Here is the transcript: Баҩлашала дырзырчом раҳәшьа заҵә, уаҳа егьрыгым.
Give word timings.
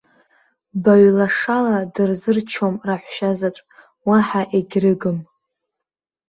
Баҩлашала 0.83 1.77
дырзырчом 1.93 2.75
раҳәшьа 2.87 3.31
заҵә, 3.39 3.61
уаҳа 4.07 4.41
егьрыгым. 4.57 5.17